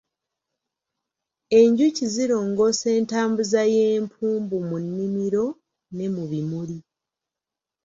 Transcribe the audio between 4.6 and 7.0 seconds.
mu nnimiro ne mu bimuli.